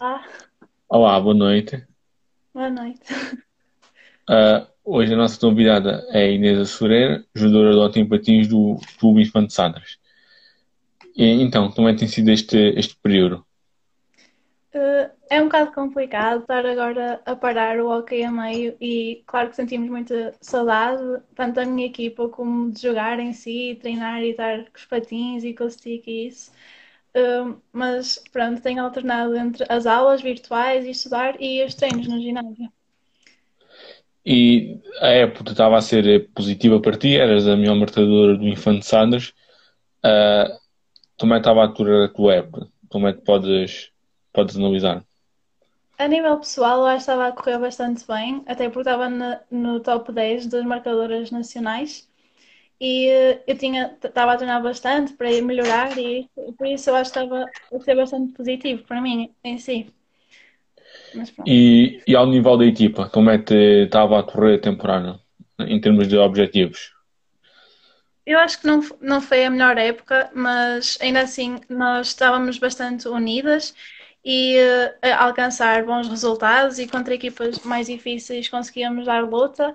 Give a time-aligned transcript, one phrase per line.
[0.00, 0.24] Olá,
[0.88, 1.86] Olá, boa noite.
[2.52, 3.04] boa noite.
[4.28, 9.22] Ah, hoje a nossa convidada é Inês Assureira, jogadora de hóquei em patins do Clube
[9.22, 9.98] Infante Sadras.
[11.14, 13.44] E, então, como é que tem sido este, este período?
[14.72, 19.50] Eh, É um bocado complicado estar agora a parar o hockey a meio e claro
[19.50, 21.02] que sentimos muita saudade,
[21.34, 25.44] tanto da minha equipa como de jogar em si, treinar e estar com os patins
[25.44, 26.50] e com o stick e isso.
[27.18, 32.20] Eh, Mas pronto, tenho alternado entre as aulas virtuais e estudar e os treinos no
[32.20, 32.70] ginásio.
[34.24, 38.84] E a época estava a ser positiva para ti, eras a melhor marcadora do Infante
[38.84, 39.32] Sadras.
[40.02, 40.58] Ah,
[41.18, 42.68] como é que estava a tua, a tua época?
[42.90, 43.90] Como é que podes,
[44.32, 45.04] podes analisar?
[45.98, 49.42] A nível pessoal, eu acho que estava a correr bastante bem, até porque estava na-
[49.50, 52.07] no top 10 das marcadoras nacionais.
[52.80, 56.96] E eh, eu tinha, estava a treinar bastante para ir melhorar e por isso eu
[56.96, 59.92] acho que estava a ser bastante positivo para mim em si.
[61.46, 65.20] E, e ao nível da equipa, como é que estava a correr a temporada,
[65.58, 66.92] em termos de objetivos?
[68.24, 73.08] Eu acho que não, não foi a melhor época, mas ainda assim nós estávamos bastante
[73.08, 73.74] unidas
[74.22, 74.58] e
[75.02, 79.74] a alcançar bons resultados e contra equipas mais difíceis conseguíamos dar luta.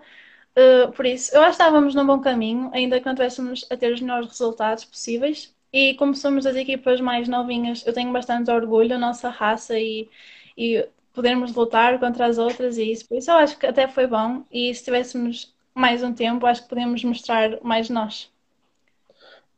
[0.56, 3.78] Uh, por isso, eu acho que estávamos num bom caminho, ainda que não estivéssemos a
[3.78, 5.54] ter os melhores resultados possíveis.
[5.72, 10.08] E como somos das equipas mais novinhas, eu tenho bastante orgulho da nossa raça e,
[10.56, 13.08] e podermos lutar contra as outras e isso.
[13.08, 14.44] Por isso, eu acho que até foi bom.
[14.52, 18.32] E se tivéssemos mais um tempo, acho que podemos mostrar mais nós.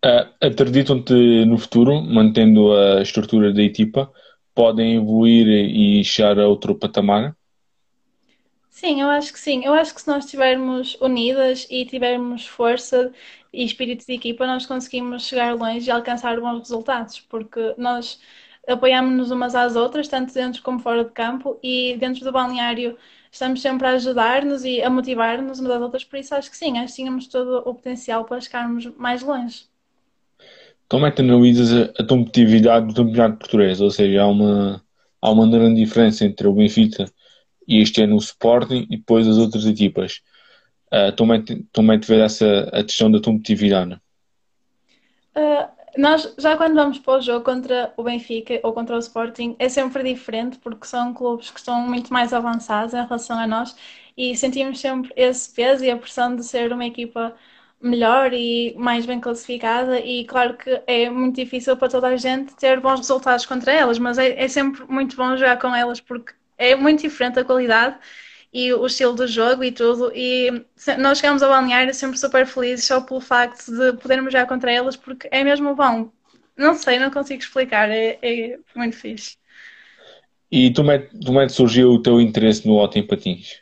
[0.04, 4.12] Ah, acreditam-te no futuro, mantendo a estrutura da equipa,
[4.54, 7.36] podem evoluir e chegar a outro patamar?
[8.76, 9.64] Sim, eu acho que sim.
[9.64, 13.10] Eu acho que se nós estivermos unidas e tivermos força
[13.54, 18.20] e espírito de equipa, nós conseguimos chegar longe e alcançar bons resultados, porque nós
[18.68, 22.98] apoiamos-nos umas às outras, tanto dentro como fora de campo, e dentro do balneário
[23.32, 26.78] estamos sempre a ajudar-nos e a motivar-nos umas às outras, por isso acho que sim,
[26.78, 29.68] acho que tínhamos todo o potencial para chegarmos mais longe.
[30.90, 33.80] Como é que analisas a, competitividade do campeonato português?
[33.80, 34.84] Ou seja, há uma,
[35.22, 37.06] há uma grande diferença entre o Benfica
[37.68, 40.22] e este ano o Sporting e depois as outras equipas.
[40.92, 44.00] Ah, é é que vê essa a questão da competitividade?
[45.36, 45.68] Uh,
[45.98, 49.68] nós, já quando vamos para o jogo contra o Benfica ou contra o Sporting, é
[49.68, 53.76] sempre diferente porque são clubes que estão muito mais avançados em relação a nós
[54.18, 57.36] e sentimos sempre esse peso e a pressão de ser uma equipa
[57.82, 60.00] melhor e mais bem classificada.
[60.00, 64.00] E claro que é muito difícil para toda a gente ter bons resultados contra elas,
[64.00, 67.98] mas é, é sempre muito bom jogar com elas porque é muito diferente a qualidade
[68.54, 70.12] e o estilo do jogo e tudo.
[70.16, 70.66] E
[70.98, 74.96] nós chegamos ao balneário sempre super felizes só pelo facto de podermos jogar contra elas,
[74.96, 76.12] porque é mesmo bom.
[76.58, 79.38] Não sei, não consigo explicar, é, é muito fixe.
[80.50, 83.62] E como é, como é que surgiu o teu interesse no hóquei em patins?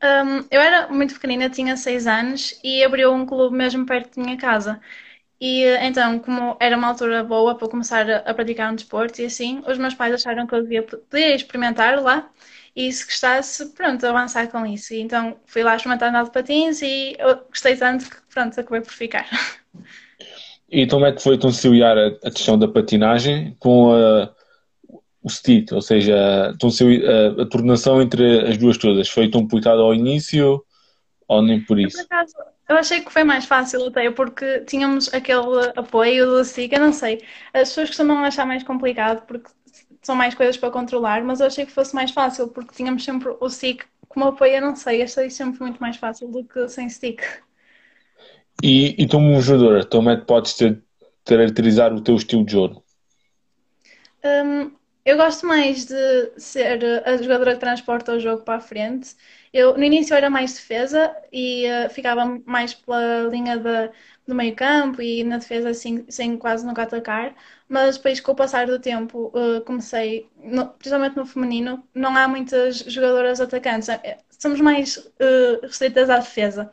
[0.00, 4.22] Hum, eu era muito pequenina, tinha seis anos e abriu um clube mesmo perto da
[4.22, 4.80] minha casa.
[5.40, 9.26] E então, como era uma altura boa para começar a, a praticar um desporto e
[9.26, 12.28] assim, os meus pais acharam que eu devia poder experimentar lá
[12.74, 14.94] e se gostasse, pronto, avançar com isso.
[14.94, 18.80] E então fui lá experimentar andar de patins e eu gostei tanto que pronto, acabei
[18.80, 19.28] por ficar.
[20.70, 24.30] E como é que foi conciliar a, a questão da patinagem com a,
[25.22, 25.72] o stick?
[25.72, 29.08] Ou seja, concili- a, a coordenação entre as duas coisas.
[29.08, 30.62] Foi complicado ao início
[31.28, 32.00] ou nem por Eu, por isso?
[32.00, 32.34] acaso,
[32.68, 36.92] eu achei que foi mais fácil até, porque tínhamos aquele apoio do SIC, eu não
[36.92, 37.22] sei.
[37.52, 39.50] As pessoas costumam achar mais complicado porque
[40.02, 43.34] são mais coisas para controlar, mas eu achei que fosse mais fácil porque tínhamos sempre
[43.40, 46.88] o SIC como apoio, eu não sei, achei sempre muito mais fácil do que sem
[46.88, 47.22] stick.
[48.62, 50.82] E, e como jogadora, como é que podes ter,
[51.24, 52.82] caracterizar o teu estilo de jogo?
[54.24, 54.72] Hum,
[55.04, 59.14] eu gosto mais de ser a jogadora que transporta o jogo para a frente.
[59.52, 63.90] Eu, no início era mais defesa e eh, ficava mais pela linha da-
[64.26, 67.34] do meio campo e na defesa assim, sem quase nunca atacar.
[67.68, 72.28] Mas depois, com o passar do tempo, eh, comecei, no- principalmente no feminino, não há
[72.28, 73.88] muitas jogadoras atacantes.
[73.88, 76.70] Eh, Somos mais eh, restritas à defesa.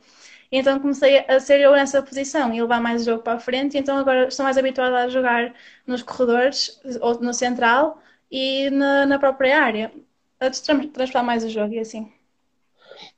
[0.52, 3.78] Então comecei a ser eu nessa posição e levar mais o jogo para a frente.
[3.78, 5.54] Então agora estou mais habituada a jogar
[5.88, 8.02] nos corredores ou no central
[8.32, 9.92] e na, na própria área.
[10.40, 10.64] A trans-
[10.94, 12.12] transportar mais o jogo e assim.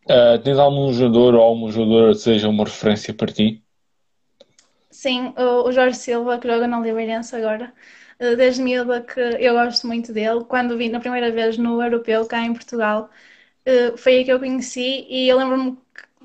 [0.09, 3.63] Ah, tens algum jogador ou alguma jogadora que seja uma referência para ti?
[4.89, 7.73] Sim, o, Jorge Silva, que joga na Oliveirense agora,
[8.19, 10.43] eh, desde miúda que eu gosto muito dele.
[10.45, 13.09] Quando vi na primeira vez no Europeu, cá em Portugal,
[13.65, 15.77] eh, foi aí que eu conheci e eu lembro-me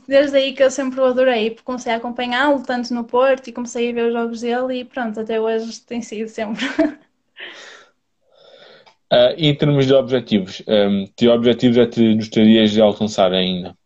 [0.08, 3.52] desde aí que eu sempre o adorei, porque comecei a acompanhá-lo tanto no Porto e
[3.52, 6.64] comecei a ver os jogos dele e pronto, até hoje tem sido sempre.
[9.12, 13.76] Uh, em termos de objetivos, um, que objetivos é que gostarias de alcançar ainda?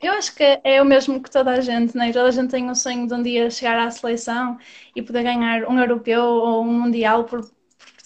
[0.00, 2.10] Eu acho que é o mesmo que toda a gente, né?
[2.10, 4.58] Toda a gente tem o sonho de um dia chegar à seleção
[4.96, 7.42] e poder ganhar um europeu ou um mundial por,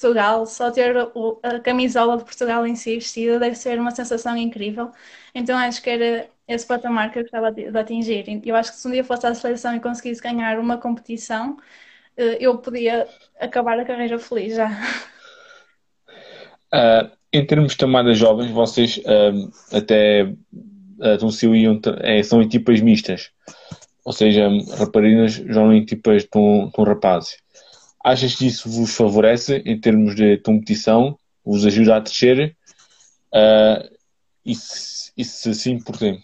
[0.02, 0.46] Portugal.
[0.46, 0.96] Só ter
[1.42, 4.90] a camisola de Portugal em si vestida deve ser uma sensação incrível.
[5.34, 8.24] Então acho que era esse patamar que eu gostava de, de atingir.
[8.44, 11.56] Eu acho que se um dia fosse à seleção e conseguisse ganhar uma competição,
[12.16, 13.08] eh, eu podia
[13.40, 14.68] acabar a carreira feliz já.
[16.74, 20.32] Uh, em termos de camadas jovens, vocês uh, até
[22.00, 23.30] é, são equipas mistas,
[24.04, 24.48] ou seja,
[24.78, 27.38] raparigas jogam em equipas com, com rapazes.
[28.04, 31.18] Achas que isso vos favorece em termos de competição?
[31.44, 32.56] Vos ajuda a descer?
[33.32, 33.92] Uh,
[34.44, 34.54] e
[35.24, 36.18] se sim, porquê?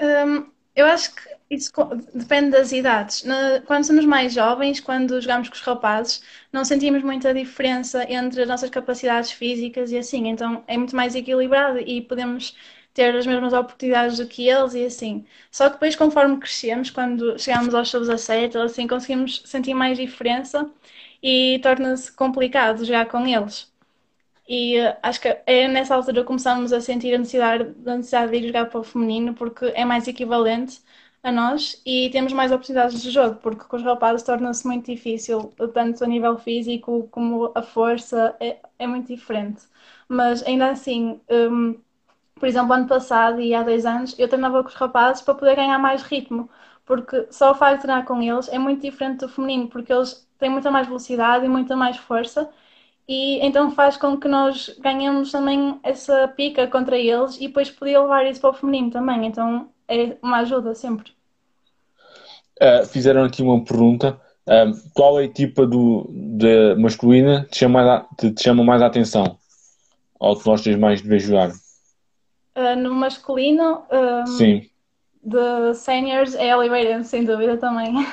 [0.00, 1.72] Um, eu acho que isso
[2.14, 3.24] depende das idades.
[3.66, 8.48] Quando somos mais jovens, quando jogamos com os rapazes, não sentimos muita diferença entre as
[8.48, 10.28] nossas capacidades físicas e assim.
[10.28, 12.56] Então é muito mais equilibrado e podemos
[12.94, 15.26] ter as mesmas oportunidades do que eles e assim.
[15.50, 20.70] Só que depois, conforme crescemos, quando chegamos aos sub-17, assim, conseguimos sentir mais diferença
[21.22, 23.70] e torna-se complicado jogar com eles.
[24.48, 28.38] E uh, acho que é nessa altura começamos a sentir a necessidade, a necessidade de
[28.38, 30.80] ir jogar para o feminino, porque é mais equivalente
[31.22, 35.52] a nós e temos mais oportunidades de jogo, porque com os rapazes torna-se muito difícil,
[35.74, 39.62] tanto a nível físico como a força, é, é muito diferente.
[40.08, 41.74] Mas ainda assim, um,
[42.34, 45.56] por exemplo, ano passado e há dois anos, eu treinava com os rapazes para poder
[45.56, 46.48] ganhar mais ritmo,
[46.86, 50.26] porque só o facto de treinar com eles é muito diferente do feminino, porque eles
[50.38, 52.50] têm muita mais velocidade e muita mais força,
[53.10, 57.98] e então faz com que nós ganhemos também essa pica contra eles e depois poder
[57.98, 61.10] levar isso para o feminino também, então é uma ajuda sempre.
[62.62, 64.20] Uh, fizeram aqui uma pergunta.
[64.46, 68.86] Uh, qual é a equipa do, de masculina te chama, te, te chama mais a
[68.86, 69.36] atenção?
[70.20, 71.50] Ou que gostas mais de ver jogar?
[71.50, 74.70] Uh, no masculino, um, Sim.
[75.20, 77.92] de seniors, é Oliveira, sem dúvida também.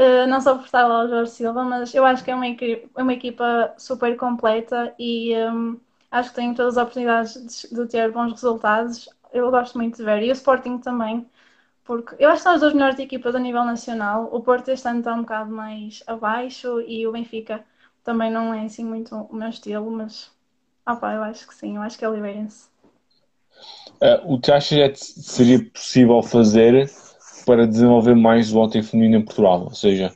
[0.00, 3.02] Uh, não sou por ao Jorge Silva, mas eu acho que é uma equipa, é
[3.02, 5.78] uma equipa super completa e um,
[6.10, 7.34] acho que tem todas as oportunidades
[7.68, 9.10] de, de, ter bons resultados.
[9.30, 10.22] Eu gosto muito de ver.
[10.22, 11.28] E o Sporting também,
[11.84, 14.30] porque eu acho que são as duas melhores equipas a nível nacional.
[14.32, 17.62] O Porto este ano está um bocado mais abaixo e o Benfica
[18.02, 20.30] também não é assim muito o meu estilo, mas
[20.88, 22.70] opa, eu acho que sim, eu acho que é Oliveirense.
[24.00, 26.74] Uh, o que achas é que seria possível fazer
[27.50, 29.64] para desenvolver mais o hockey feminino em Portugal?
[29.64, 30.12] Ou seja,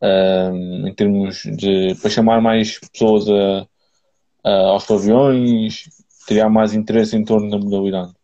[0.00, 1.94] uh, em termos de.
[2.00, 3.66] para chamar mais pessoas a,
[4.42, 5.84] a, aos pavilhões,
[6.26, 8.14] criar mais interesse em torno da modalidade?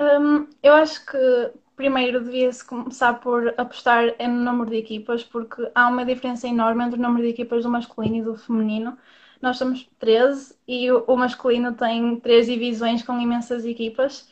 [0.00, 5.86] Um, eu acho que primeiro devia-se começar por apostar no número de equipas, porque há
[5.86, 8.96] uma diferença enorme entre o número de equipas do masculino e do feminino.
[9.42, 14.30] Nós somos 13 e o, masculino tem três divisões com imensas equipas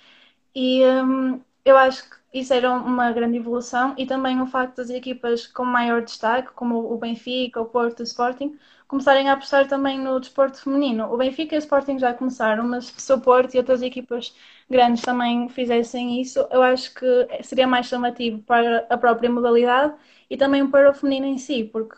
[0.54, 4.90] e um, eu acho que isso era uma grande evolução e também o facto das
[4.90, 9.98] equipas com maior destaque, como o Benfica, o Porto o Sporting, começarem a apostar também
[9.98, 11.12] no desporto feminino.
[11.12, 14.34] O Benfica e o Sporting já começaram, mas se o Porto e outras equipas
[14.70, 17.06] grandes também fizessem isso, eu acho que
[17.42, 19.94] seria mais chamativo para a própria modalidade
[20.30, 21.96] e também para o feminino em si, porque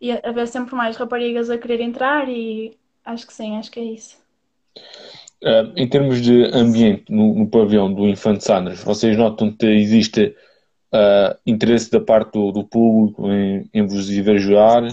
[0.00, 3.84] ia haver sempre mais raparigas a querer entrar e acho que sim, acho que é
[3.84, 4.23] isso.
[5.44, 10.34] Uh, em termos de ambiente no, no pavilhão do Infante Sanders, vocês notam que existe
[10.90, 14.84] uh, interesse da parte do, do público em, em, vos jogar?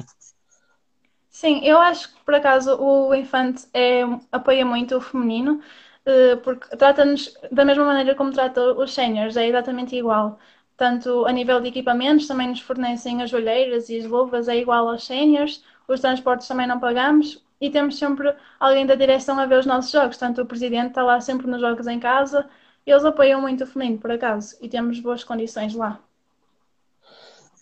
[1.30, 5.62] Sim, eu acho que por acaso o Infante é, apoia muito o feminino,
[6.06, 10.38] uh, porque trata-nos da mesma maneira como trata os séniores, é exatamente igual
[10.76, 14.90] tanto a nível de equipamentos, também nos fornecem as olheiras e as luvas, é igual
[14.90, 19.60] aos séniores, os transportes também não pagamos e temos sempre alguém da direção a ver
[19.60, 22.50] os nossos jogos, tanto o presidente está lá sempre nos jogos em casa,
[22.86, 26.00] eles apoiam muito o feminino, por acaso, e temos boas condições lá.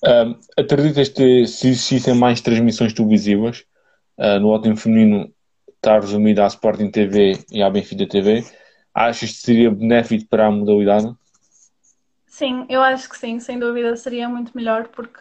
[0.01, 3.65] Um, acreditas que se existissem mais transmissões televisivas
[4.17, 5.29] uh, no ótimo feminino
[5.75, 8.45] está resumido à Sporting TV e à Benfica TV,
[8.93, 11.13] achas que seria benéfico para a modalidade?
[12.25, 15.19] Sim, eu acho que sim, sem dúvida seria muito melhor, porque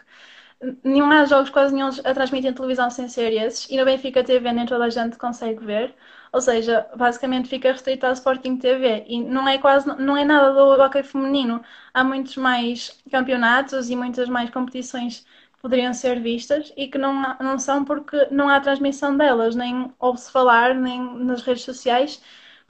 [0.82, 4.24] não há jogos quase nenhum a transmitir em televisão sem ser esses, e no Benfica
[4.24, 5.94] TV nem toda a gente consegue ver,
[6.32, 10.52] ou seja, basicamente fica restrito ao Sporting TV, e não é quase, não é nada
[10.52, 11.62] do hockey feminino,
[11.94, 15.20] há muitos mais campeonatos e muitas mais competições
[15.52, 19.92] que poderiam ser vistas e que não, não são porque não há transmissão delas, nem
[19.98, 22.20] ouve-se falar, nem nas redes sociais,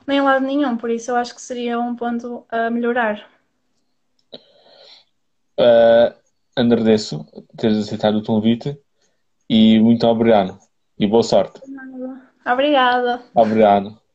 [0.06, 3.28] nem lado nenhum, por isso eu acho que seria um ponto a melhorar.
[5.58, 6.14] Uh,
[6.58, 7.24] agradeço
[7.56, 8.78] teres aceitado o convite
[9.48, 10.58] e muito obrigado.
[10.98, 11.60] E boa sorte.
[12.44, 13.22] Obrigada.
[13.34, 14.07] Obrigado.